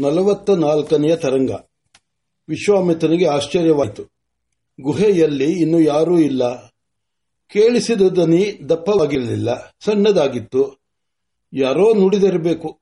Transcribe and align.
ನಲವತ್ತ 0.00 0.50
ನಾಲ್ಕನೆಯ 0.50 1.16
ತರಂಗ. 1.16 1.50
ವಿಶ್ವಾಮಿತ್ರನಿಗೆ 2.48 3.26
ಆಶ್ಚರ್ಯವಾಯಿತು. 3.26 4.02
ಗುಹೆಯಲ್ಲಿ 4.80 5.60
ಇನ್ನು 5.60 5.80
ಯಾರೂ 5.80 6.18
ಇಲ್ಲ. 6.18 6.66
ಕೇಳಿಸಿದ 7.48 8.02
ದನಿ 8.02 8.68
ದಪ್ಪವಾಗಿರಲಿಲ್ಲ. 8.68 9.76
ಸಣ್ಣದಾಗಿತ್ತು. 9.84 10.80
ಯಾರೋ 11.52 11.94
ನುಡಿದಿರಬೇಕು. 11.94 12.80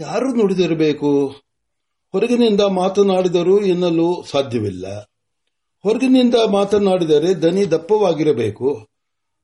ಯಾರು 0.00 0.34
ನುಡಿದಿರಬೇಕು? 0.34 1.26
ಹೊರಗಿನಿಂದ 2.12 2.60
ಮಾತನಾಡಿದರೂ 2.60 3.60
ಎನ್ನಲು 3.60 4.24
ಸಾಧ್ಯವಿಲ್ಲ. 4.30 4.98
ಹೊರಗಿನಿಂದ 5.82 6.34
ಮಾತನಾಡಿದರೆ 6.50 7.34
ದನಿ 7.34 7.70
ದಪ್ಪವಾಗಿರಬೇಕು. 7.70 8.88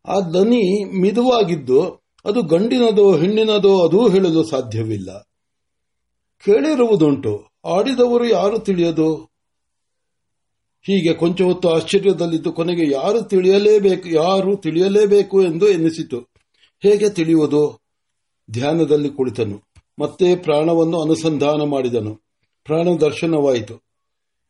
ಆ 0.09 0.20
ದನಿ 0.20 0.84
ಮಿದುವಾಗಿದ್ದು 1.00 1.82
ಅದು 2.24 2.43
ಗಂಡಿನದೋ 2.43 3.16
ಹೆಣ್ಣಿನದೋ 3.16 3.88
ಅದೂ 3.88 4.09
ಹೇಳಲು 4.09 4.45
ಸಾಧ್ಯವಿಲ್ಲ. 4.45 5.32
ಕೇಳಿರುವುದುಂಟು. 6.45 7.45
ಆಡಿದವರು 7.64 8.26
ಯಾರು 8.26 8.58
ತಿಳಿಯದು? 8.58 9.14
ಹೀಗೆ 10.82 11.14
ಕೊಂಚ 11.14 11.43
ಹೊತ್ತು 11.43 11.71
ಆಶ್ಚರ್ಯದಲ್ಲಿದ್ದು 11.71 12.53
ಕೊನೆಗೆ 12.53 12.93
ಯಾರು 12.93 13.22
ತಿಳಿಯಲೇಬೇಕು 13.22 14.08
ಯಾರು 14.08 14.57
ತಿಳಿಯಲೇಬೇಕು 14.57 15.43
ಎಂದು 15.43 15.68
ಎನ್ನಿಸಿತು 15.68 16.20
ಹೇಗೆ 16.82 17.11
ತಿಳಿಯುವುದು? 17.11 17.81
ಧ್ಯಾನದಲ್ಲಿ 18.50 19.08
ಕುಳಿತನು. 19.08 19.62
ಮತ್ತೆ 19.98 20.36
ಪ್ರಾಣವನ್ನು 20.36 21.03
ಅನುಸಂಧಾನ 21.03 21.62
ಮಾಡಿದನು. 21.62 22.14
ಪ್ರಾಣ 22.64 22.89
ದರ್ಶನವಾಯಿತು. 23.00 23.75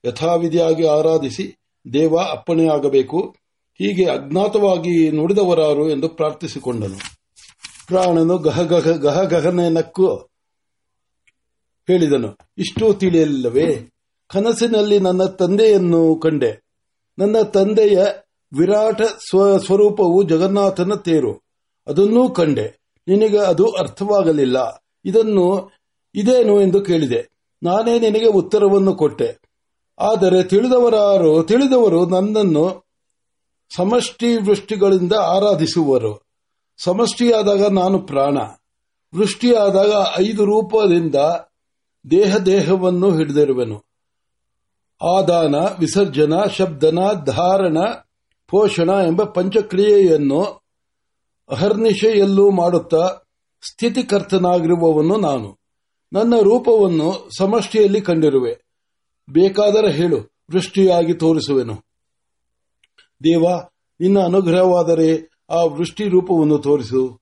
ಯಥಾವಿಧಿಯಾಗಿ 0.04 0.86
ಆರಾಧಿಸಿ, 0.86 1.56
ದೇವ 1.92 2.18
ಅಪ್ಪಣೆಯಾಗಬೇಕು 2.18 3.20
ಹೀಗೆ 3.74 4.04
ಅಜ್ಞಾತವಾಗಿ 4.04 5.10
ನುಡಿದವರಾರು 5.10 5.90
ಎಂದು 5.90 6.08
ಪ್ರಾರ್ಥಿಸಿಕೊಂಡನು. 6.08 6.96
ಪ್ರಾಣನು 7.86 8.38
ಗಹಗಹ, 8.38 8.90
ಗಹಗಹನೆ 8.90 9.70
ನಕ್ಕು. 9.70 10.31
ಹೇಳಿದನು, 11.86 12.36
ಇಷ್ಟು 12.58 12.94
ತಿಳಿಯಲಿಲ್ಲವೇ? 12.94 13.88
ಕನಸಿನಲ್ಲಿ 14.28 14.98
ನನ್ನ 14.98 15.24
ತಂದೆಯನ್ನು 15.24 16.16
ಕಂಡೆ. 16.16 16.72
ನನ್ನ 17.18 17.42
ತಂದೆಯ 17.42 18.04
ವಿರಾಟ 18.58 19.02
ಸ್ವರೂಪವು 19.02 20.22
ಜಗನ್ನಾಥನ 20.22 20.94
ತೇರು. 20.94 21.32
ಅದನ್ನೂ 21.86 22.28
ಕಂಡೆ. 22.28 22.82
ನಿನಗೆ 23.08 23.38
ಅದು 23.38 23.64
ಅರ್ಥವಾಗಲಿಲ್ಲ. 23.64 24.84
ಇದನ್ನು, 25.04 25.70
ಇದೇನು 26.14 26.60
ಎಂದು 26.60 26.80
ಕೇಳಿದೆ. 26.80 27.30
ನಾನೇ 27.62 27.98
ನಿನಗೆ 27.98 28.26
ಉತ್ತರವನ್ನು 28.26 28.94
ಕೊಟ್ಟೆ. 28.94 29.40
ಆದರೆ 29.98 30.44
ತಿಳಿದವರಾರು, 30.44 31.42
ತಿಳಿದವರು 31.42 32.06
ನನ್ನನ್ನು 32.06 32.86
ಸಮಷ್ಟಿ 33.76 34.36
ವೃಷ್ಟಿಗಳಿಂದ 34.36 35.12
ಆರಾಧಿಸುವರು. 35.12 36.22
ಸಮಷ್ಟಿಯಾದಾಗ 36.84 37.66
ನಾನು 37.66 37.98
ಪ್ರಾಣ. 37.98 38.38
ವೃಷ್ಟಿಯಾದಾಗ 39.14 39.92
ಐದು 40.18 40.44
ರೂಪದಿಂದ 40.44 41.14
ದೇಹ 42.10 42.36
ದೇಹವನ್ನು 42.36 43.16
ಹಿಡಿದಿರುವೆನು. 43.16 43.84
ಆದಾನ, 45.18 45.54
ವಿಸರ್ಜನ, 45.54 46.32
ಶಬ್ದನ, 46.44 46.98
ಧಾರಣ, 47.24 47.78
ಪೋಷಣ 48.48 48.90
ಎಂಬ 49.06 49.22
ಪಂಚಕ್ರಿಯೆಯನ್ನು 49.22 50.42
ಅಹರ್ನಿಶೆಯಲ್ಲೂ 51.50 52.50
ಮಾಡುತ್ತಾ 52.50 53.18
ಸ್ಥಿತಿಕರ್ತನಾಗಿರುವವನು 53.70 55.16
ನಾನು. 55.16 55.58
ನನ್ನ 56.12 56.34
ರೂಪವನ್ನು 56.42 57.30
ಸಮಷ್ಟಿಯಲ್ಲಿ 57.38 58.00
ಕಂಡಿರುವೆ. 58.00 58.64
ಬೇಕಾದರೆ 59.30 59.92
ಹೇಳು, 59.92 60.16
ವೃಷ್ಟಿಯಾಗಿ 60.50 61.14
ತೋರಿಸುವೆನು. 61.14 61.74
ದೇವ, 63.24 63.44
ನಿನ್ನ 64.00 64.18
ಅನುಗ್ರಹವಾದರೆ 64.20 65.30
ಆ 65.50 65.64
ವೃಷ್ಟಿ 65.64 66.08
ರೂಪವನ್ನು 66.08 66.58
ತೋರಿಸು. 66.58 67.21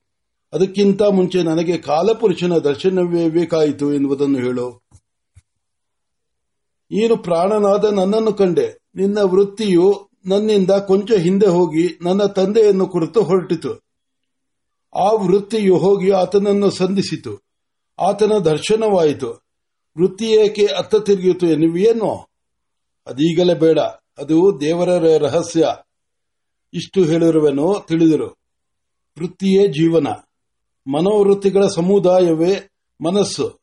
ಅದಕ್ಕಿಂತ 0.53 1.03
ಮುಂಚೆ 1.03 1.43
ನನಗೆ 1.43 1.79
ಕಾಲಪುರುಷನ 1.79 2.59
ದರ್ಶನವೇ 2.59 3.29
ಬೇಕಾಯಿತು 3.29 3.95
ಎನ್ನುವುದನ್ನು 3.95 4.39
ಹೇಳು. 4.39 4.83
ನೀನು 6.91 7.17
ಪ್ರಾಣನಾದ 7.17 7.85
ನನ್ನನ್ನು 7.85 8.33
ಕಂಡೆ. 8.33 8.79
ನಿನ್ನ 8.95 9.19
ವೃತ್ತಿಯು 9.19 10.11
ನನ್ನಿಂದ 10.27 10.71
ಕೊಂಚ 10.71 11.13
ಹಿಂದೆ 11.13 11.47
ಹೋಗಿ 11.47 11.99
ನನ್ನ 12.03 12.25
ತಂದೆಯನ್ನು 12.25 12.87
ಕುರಿತು 12.87 13.23
ಹೊರಟಿತು. 13.23 13.75
ಆ 14.97 15.11
ವೃತ್ತಿಯು 15.13 15.79
ಹೋಗಿ 15.79 16.11
ಆತನನ್ನು 16.11 16.71
ಸಂಧಿಸಿತು. 16.71 17.39
ಆತನ 18.09 18.33
ದರ್ಶನವಾಯಿತು. 18.45 19.31
ವೃತ್ತಿ 19.99 20.25
ಏಕೆ 20.25 20.67
ಅತ್ತ 20.67 20.95
ತಿರುಗಿತು 20.97 21.47
ಎನ್ನುವೇನು 21.47 22.29
ಅದೀಗಲೇ 23.07 23.55
ಬೇಡ. 23.55 23.79
ಅದು 24.19 24.61
ದೇವರ 24.61 24.89
ರಹಸ್ಯ. 25.19 25.69
ಇಷ್ಟು 26.75 27.05
ಹೇಳಿರುವೆನೋ 27.05 27.85
ತಿಳಿದರು. 27.89 28.29
ವೃತ್ತಿಯೇ 29.19 29.69
ಜೀವನ. 29.69 30.07
ಮನೋವೃತ್ತಿಗಳ 30.87 31.67
ಸಮುದಾಯವೇ 31.67 32.69
ಮನಸ್ಸು. 33.05 33.61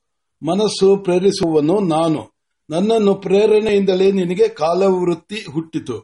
ಮನಸ್ಸು 0.47 0.97
ಪ್ರೇರಿಸುವನು 0.97 1.79
ನಾನು. 1.79 2.37
ನನ್ನನ್ನು 2.69 3.15
ಪ್ರೇರಣೆಯಿಂದಲೇ 3.15 4.11
ನಿನಗೆ 4.11 4.47
ಕಾಲವೃತ್ತಿ 4.47 5.51
ಹುಟ್ಟಿತು. 5.51 6.01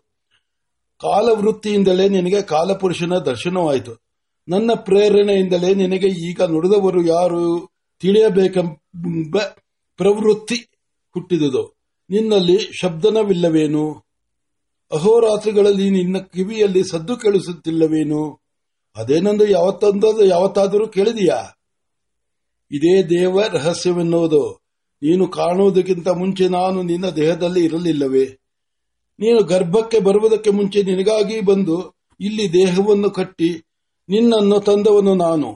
ಕಾಲವೃತ್ತಿಯಿಂದಲೇ 1.02 2.10
ನಿನಗೆ 2.10 2.42
ಕಾಲಪುರುಷನ 2.42 3.18
ದರ್ಶನವಾಯಿತು. 3.18 4.04
ನನ್ನ 4.48 4.72
ಪ್ರೇರಣೆಯಿಂದಲೇ 4.76 5.74
ನಿನಗೆ 5.74 6.30
ಈಗ 6.30 6.42
ನುಡಿದವರು 6.42 7.06
ಯಾರು 7.06 7.70
ತಿಳಿಯಬೇಕೆಂಬ 8.00 9.38
ಪ್ರವೃತ್ತಿ 9.98 10.56
ಹುಟ್ಟಿದುದು. 11.14 11.76
ನಿನ್ನಲ್ಲಿ 12.10 12.58
ಶಬ್ದನವಿಲ್ಲವೇನು? 12.82 13.92
ಅಹೋರಾತ್ರಿಗಳಲ್ಲಿ 14.92 15.90
ನಿನ್ನ 15.90 16.18
ಕಿವಿಯಲ್ಲಿ 16.18 16.84
ಸದ್ದು 16.92 17.18
ಕೇಳಿಸುತ್ತಿಲ್ಲವೇನು? 17.18 18.43
ಅದೇನೊಂದು 18.96 19.46
ಯಾವತ್ತೊಂದು 19.48 20.26
ಯಾವತ್ತಾದರೂ 20.26 20.88
ಕೇಳಿದೀಯಾ? 20.88 21.58
ಇದೇ 22.72 23.04
ದೇವ 23.04 23.42
ರಹಸ್ಯವೆನ್ನುವುದು. 23.42 24.60
ನೀನು 25.02 25.28
ಕಾಣುವುದಕ್ಕಿಂತ 25.28 26.08
ಮುಂಚೆ 26.08 26.48
ನಾನು 26.48 26.82
ನಿನ್ನ 26.82 27.10
ದೇಹದಲ್ಲಿ 27.10 27.64
ಇರಲಿಲ್ಲವೇ? 27.66 28.26
ನೀನು 29.20 29.44
ಗರ್ಭಕ್ಕೆ 29.44 30.00
ಬರುವುದಕ್ಕೆ 30.00 30.50
ಮುಂಚೆ 30.50 30.84
ನಿನಗಾಗಿ 30.84 31.42
ಬಂದು 31.42 31.94
ಇಲ್ಲಿ 32.20 32.54
ದೇಹವನ್ನು 32.54 33.10
ಕಟ್ಟಿ 33.12 33.64
ನಿನ್ನನ್ನು 34.10 34.60
ತಂದವನು 34.60 35.16
ನಾನು. 35.16 35.52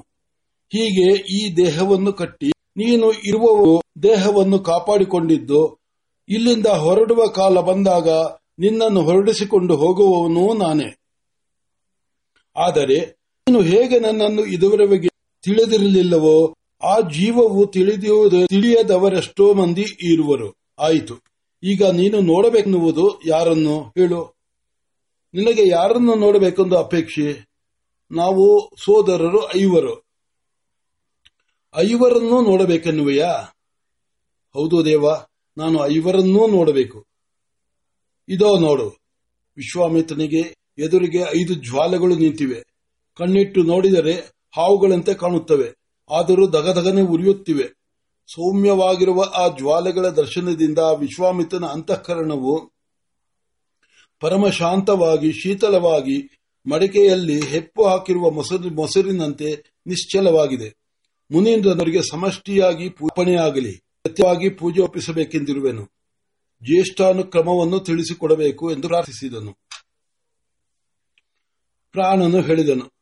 ಹೀಗೆ 0.71 1.07
ಈ 1.13 1.55
ದೇಹವನ್ನು 1.55 2.13
ಕಟ್ಟಿ 2.13 2.49
ನೀನು 2.77 3.11
ಇರುವವರು 3.11 3.81
ದೇಹವನ್ನು 4.03 4.59
ಕಾಪಾಡಿಕೊಂಡಿದ್ದು, 4.59 5.79
ಇಲ್ಲಿಂದ 6.29 6.65
ಹೊರಡುವ 6.65 7.27
ಕಾಲ 7.27 7.59
ಬಂದಾಗ 7.59 8.09
ನಿನ್ನನ್ನು 8.59 9.01
ಹೊರಡಿಸಿಕೊಂಡು 9.01 9.75
ಹೋಗುವವನು 9.75 10.53
ನಾನೇ. 10.53 10.89
ಆದರೆ 12.55 13.16
ನೀನು 13.47 13.61
ಹೇಗೆ 13.61 13.99
ನನ್ನನ್ನು 13.99 14.45
ಇದುವರೆಗೆ 14.45 15.07
ತಿಳಿದಿರಲಿಲ್ಲವೋ, 15.43 16.57
ಆ 16.83 16.99
ಜೀವವು 16.99 17.67
ತಿಳಿದಿರುವುದು 17.67 18.47
ತಿಳಿಯದವರೆಷ್ಟೋ 18.47 19.53
ಮಂದಿ 19.53 19.85
ಇರುವರು. 20.11 20.55
ಆಯಿತು. 20.79 21.15
ಈಗ 21.63 21.83
ನೀನು 21.83 22.21
ನೋಡಬೇಕೆನ್ನುವುದು 22.21 23.21
ಯಾರನ್ನು 23.25 23.81
ಹೇಳು. 23.81 24.35
ನಿನಗೆ 25.33 25.67
ಯಾರನ್ನು 25.67 26.15
ನೋಡಬೇಕೆಂದು 26.15 26.77
ಅಪೇಕ್ಷೆ? 26.77 27.49
ನಾವು 28.11 28.69
ಸೋದರರು 28.85 29.57
ಐವರು. 29.57 30.05
ಐವರನ್ನು 31.75 32.41
ನೋಡಬೇಕೆನ್ನುವೆಯಾ? 32.41 33.31
ಹೌದು 34.53 34.85
ದೇವ, 34.85 35.05
ನಾನು 35.57 35.87
ಐವರನ್ನೂ 35.87 36.47
ನೋಡಬೇಕು. 36.47 37.05
ಇದೋ 38.29 38.59
ನೋಡು. 38.59 38.89
ವಿಶ್ವಾಮಿತ್ರನಿಗೆ 39.57 40.55
ಎದುರಿಗೆ 40.77 41.19
ಐದು 41.41 41.53
ಜ್ವಾಲೆಗಳು 41.53 42.15
ನಿಂತಿವೆ. 42.15 42.66
ಕಣ್ಣಿಟ್ಟು 43.17 43.63
ನೋಡಿದರೆ 43.63 44.13
ಹಾವುಗಳಂತೆ 44.55 45.13
ಕಾಣುತ್ತವೆ. 45.13 45.73
ಆದರೂ 46.11 46.47
ದಗದಗನೆ 46.47 47.01
ಉರಿಯುತ್ತಿವೆ. 47.01 47.77
ಸೌಮ್ಯವಾಗಿರುವ 48.27 49.23
ಆ 49.35 49.47
ಜ್ವಾಲೆಗಳ 49.57 50.09
ದರ್ಶನದಿಂದ 50.09 50.79
ವಿಶ್ವಾಮಿತ್ರನ 50.79 51.65
ಅಂತಃಕರಣವು 51.65 52.71
ಪರಮಶಾಂತವಾಗಿ, 54.19 55.31
ಶೀತಲವಾಗಿ, 55.33 56.29
ಮಡಿಕೆಯಲ್ಲಿ 56.69 57.45
ಹೆಪ್ಪು 57.45 57.85
ಹಾಕಿರುವ 57.85 58.29
ಮೊಸರಿನಂತೆ 58.75 59.63
ನಿಶ್ಚಲವಾಗಿದೆ. 59.87 60.75
ಮುನೀಂದ್ರನವರಿಗೆ 61.31 62.01
ಸಮಷ್ಟಿಯಾಗಿ 62.01 62.89
ಪೂಪಣೆಯಾಗಲಿ 62.89 63.73
ಸತ್ಯವಾಗಿ 63.73 64.49
ಪೂಜೆ 64.49 64.81
ಒಪ್ಪಿಸಬೇಕೆಂದಿರುವೆನು. 64.81 65.85
ಜ್ಯೇಷ್ಠಾನುಕ್ರಮವನ್ನು 66.63 67.79
ತಿಳಿಸಿಕೊಡಬೇಕು 67.79 68.71
ಎಂದು 68.71 68.87
ಪ್ರಾರ್ಥಿಸಿದನು. 68.87 69.53
ಪ್ರಾಣನು 71.91 72.41
ಹೇಳಿದನು. 72.41 72.96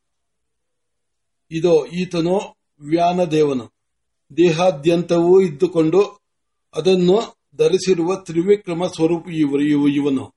ಇದೋ 1.50 1.86
ಈತನು 1.86 2.38
ವ್ಯಾನದೇವನು 2.80 3.76
ದೇಹಾದ್ಯಂತವೂ 4.36 5.40
ಇದ್ದುಕೊಂಡು 5.40 6.20
ಅದನ್ನು 6.74 7.36
ಧರಿಸಿರುವ 7.56 8.16
ತ್ರಿವಿಕ್ರಮ 8.16 8.86
ಸ್ವರೂಪ 8.86 9.28
ಇವನು. 9.28 10.34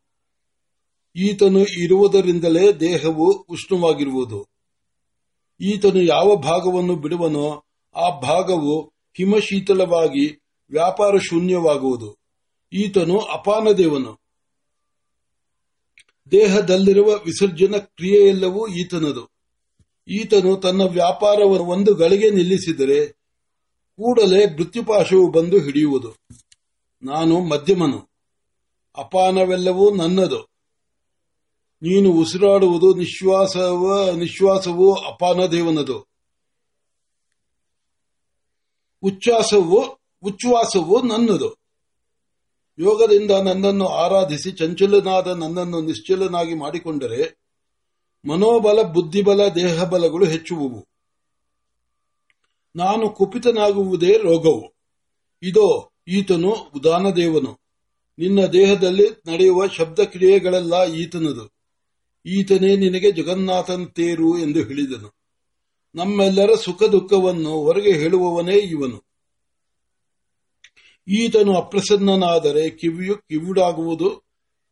ಈತನು 1.15 1.59
ಇರುವುದರಿಂದಲೇ 1.59 2.71
ದೇಹವು 2.71 3.31
ಉಷ್ಣವಾಗಿರುವುದು. 3.31 4.47
ಈತನು 5.61 6.01
ಯಾವ 6.01 6.35
ಭಾಗವನ್ನು 6.35 6.95
ಬಿಡುವನೋ 6.95 7.63
ಆ 7.95 8.19
ಭಾಗವು 8.19 8.81
ಹಿಮಶೀತಲವಾಗಿ 8.88 10.41
ವ್ಯಾಪಾರ 10.71 11.17
ಶೂನ್ಯವಾಗುವುದು. 11.17 12.17
ಈತನು 12.73 13.19
ಅಪಾನದೇವನು. 13.19 14.19
ದೇಹದಲ್ಲಿರುವ 16.31 17.05
ವಿಸರ್ಜನ 17.05 17.77
ಕ್ರಿಯೆಯೆಲ್ಲವೂ 17.77 18.67
ಈತನದು. 18.67 19.38
ಈತನು 20.09 20.57
ತನ್ನ 20.57 20.81
ವ್ಯಾಪಾರವನ್ನು 20.81 21.65
ಒಂದು 21.65 21.94
ಗಳಿಗೆ 21.94 22.29
ನಿಲ್ಲಿಸಿದರೆ 22.29 23.07
ಕೂಡಲೇ 23.97 24.45
ಮೃತ್ಯುಪಾಶವು 24.45 25.31
ಬಂದು 25.31 25.57
ಹಿಡಿಯುವುದು. 25.57 26.15
ನಾನು 27.03 27.39
ಮಧ್ಯಮನು. 27.39 28.09
ಅಪಾನವೆಲ್ಲವೂ 28.97 29.95
ನನ್ನದು. 29.95 30.41
ನೀನು 31.81 32.11
ಉಸಿರಾಡುವುದು 32.11 32.95
ನಿಶ್ವಾಸವ, 32.95 34.09
ನಿಶ್ವಾಸವು 34.15 34.94
ಅಪಾನ 34.94 35.45
ದೇವನದು. 35.45 36.07
ಉಚ್ಛಾಸವು 39.03 40.00
ಉಚ್ಛ್ವಾಸವು 40.23 41.01
ನನ್ನದು. 41.01 41.55
ಯೋಗದಿಂದ 42.79 43.31
ನನ್ನನ್ನು 43.31 43.88
ಆರಾಧಿಸಿ 43.88 44.51
ಚಂಚಲನಾದ 44.51 45.27
ನನ್ನನ್ನು 45.27 45.81
ನಿಶ್ಚಲನಾಗಿ 45.81 46.53
ಮಾಡಿಕೊಂಡರೆ 46.53 47.38
ಮನೋಬಲ, 48.27 48.81
ಬುದ್ಧಿಬಲ, 48.81 49.48
ದೇಹಬಲಗಳು 49.48 50.25
ಹೆಚ್ಚುವುವು. 50.25 50.88
ನಾನು 52.75 53.10
ಕುಪಿತನಾಗುವುದೇ 53.10 54.18
ರೋಗವು. 54.18 54.74
ಇದೋ, 55.44 55.92
ಈತನು 56.07 56.50
ಉದಾನದೇವನು. 56.50 57.60
ನಿನ್ನ 58.18 58.45
ದೇಹದಲ್ಲಿ 58.45 59.31
ನಡೆಯುವ 59.31 59.68
ಶಬ್ದ 59.68 60.00
ಕ್ರಿಯೆಗಳೆಲ್ಲ 60.00 60.94
ಈತನದು. 60.94 61.54
ಈತನೇ 62.25 62.77
ನಿನಗೆ 62.77 63.12
ಜಗನ್ನಾಥನ 63.12 63.86
ತೇರು 63.86 64.39
ಎಂದು 64.39 64.63
ಹೇಳಿದನು. 64.63 65.15
ನಮ್ಮೆಲ್ಲರ 65.95 66.56
ಸುಖ 66.56 66.83
ದುಃಖವನ್ನು 66.83 67.50
ಹೊರಗೆ 67.50 67.94
ಹೇಳುವವನೇ 67.94 68.57
ಇವನು. 68.57 69.07
ಈತನು 71.07 71.57
ಅಪ್ರಸನ್ನನಾದರೆ 71.57 72.69
ಕಿವಿಯು 72.69 73.15
ಕಿವುಡಾಗುವುದು, 73.15 74.24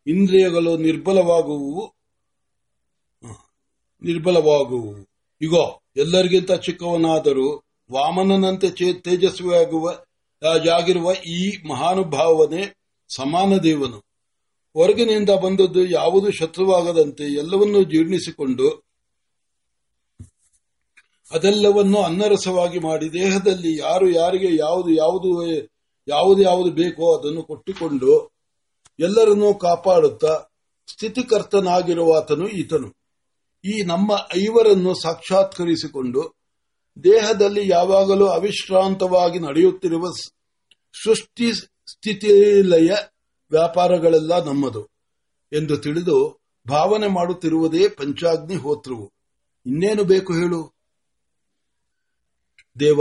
ಇಂದ್ರಿಯಗಳು 0.07 0.77
ನಿರ್ಬಲವಾಗುವುವು 0.77 1.96
ನಿರ್ಬಲವಾಗುವುವು 4.01 4.93
ಇಗೋ, 5.41 5.63
ಎಲ್ಲರಿಗಿಂತ 5.95 6.51
ಚಿಕ್ಕವನಾದರೂ 6.51 7.47
ವಾಮನನಂತೆ 7.89 8.69
ತೇಜಸ್ವಿಯಾಗುವ 9.01 9.85
ಜಾಗಿರುವ 10.65 11.13
ಈ 11.13 11.39
ಮಹಾನುಭಾವನೆ 11.69 12.63
ಸಮಾನ 13.09 13.57
ದೇವನು. 13.57 13.99
ಹೊರಗಿನಿಂದ 14.75 15.29
ಬಂದದ್ದು 15.29 15.85
ಯಾವುದು 15.89 16.31
ಶತ್ರುವಾಗದಂತೆ 16.31 17.25
ಎಲ್ಲವನ್ನೂ 17.33 17.83
ಜೀರ್ಣಿಸಿಕೊಂಡು 17.83 18.67
ಅದೆಲ್ಲವನ್ನು 21.31 21.99
ಅನ್ನರಸವಾಗಿ 22.01 22.79
ಮಾಡಿ 22.79 23.13
ದೇಹದಲ್ಲಿ 23.13 23.77
ಯಾರು 23.77 24.09
ಯಾರಿಗೆ 24.09 24.49
ಯಾವುದು 24.57 24.89
ಯಾವುದು 24.89 25.29
ಯಾವುದು 26.07 26.41
ಯಾವುದು 26.41 26.71
ಬೇಕೋ 26.71 27.17
ಅದನ್ನು 27.17 27.41
ಕೊಟ್ಟಿಕೊಂಡು 27.43 28.11
ಎಲ್ಲರನ್ನೂ 28.99 29.53
ಕಾಪಾಡುತ್ತಾ 29.53 30.33
ಸ್ಥಿತಿಕರ್ತನಾಗಿರುವಾತನು 30.87 32.47
ಈತನು. 32.49 32.96
ಈ 33.65 33.81
ನಮ್ಮ 33.81 34.11
ಐವರನ್ನು 34.37 34.93
ಸಾಕ್ಷಾತ್ಕರಿಸಿಕೊಂಡು 34.93 36.35
ದೇಹದಲ್ಲಿ 37.03 37.69
ಯಾವಾಗಲೂ 37.69 38.25
ಅವಿಶ್ರಾಂತವಾಗಿ 38.25 39.39
ನಡೆಯುತ್ತಿರುವ 39.39 40.11
ಸೃಷ್ಟಿ 40.11 40.37
ಸೃಷ್ಟಿ 41.03 41.53
ಸ್ಥಿತಿಲಯ 41.87 42.89
ವ್ಯಾಪಾರಗಳೆಲ್ಲ 43.51 44.45
ನಮ್ಮದು 44.45 44.87
ಎಂದು 45.53 45.77
ತಿಳಿದು 45.77 46.39
ಭಾವನೆ 46.67 47.07
ಮಾಡುತ್ತಿರುವುದೇ 47.07 47.89
ಪಂಚಾಗ್ನಿ 47.89 48.55
ಹೋತ್ರವು. 48.55 49.13
ಇನ್ನೇನು 49.65 50.03
ಬೇಕು 50.03 50.33
ಹೇಳು? 50.33 50.75
ದೇವ, 52.79 52.99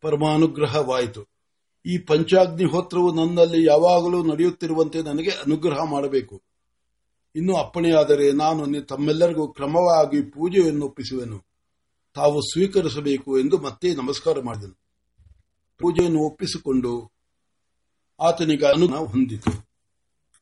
ಪರಮಾನುಗ್ರಹವಾಯಿತು. 0.00 1.26
ಈ 1.86 1.98
ಪಂಚಾಗ್ನಿ 1.98 2.64
ಹೋತ್ರವು 2.64 3.14
ನನ್ನಲ್ಲಿ 3.14 3.66
ಯಾವಾಗಲೂ 3.66 4.24
ನಡೆಯುತ್ತಿರುವಂತೆ 4.24 5.02
ನನಗೆ 5.02 5.30
ಅನುಗ್ರಹ 5.30 5.78
ಮಾಡಬೇಕು. 5.90 6.42
ಇನ್ನು 7.36 7.56
ಅಪ್ಪಣೆಯಾದರೆ 7.56 8.32
ನಾನು 8.32 8.82
ತಮ್ಮೆಲ್ಲರಿಗೂ 8.82 9.48
ಕ್ರಮವಾಗಿ 9.48 10.22
ಪೂಜೆಯನ್ನು 10.22 10.86
ಒಪ್ಪಿಸುವೆನು. 10.86 11.44
ತಾವು 12.14 12.40
ಸ್ವೀಕರಿಸಬೇಕು 12.40 13.38
ಎಂದು 13.38 13.58
ಮತ್ತೆ 13.58 13.94
ನಮಸ್ಕಾರ 13.94 14.40
ಮಾಡಿದನು. 14.40 14.78
ಪೂಜೆಯನ್ನು 15.78 16.20
ಒಪ್ಪಿಸಿಕೊಂಡು 16.20 17.12
ಆತನಿಗೆ 18.20 18.66
ಅನುಮಾನ 18.66 18.98
ಹೊಂದಿತು. 18.98 19.73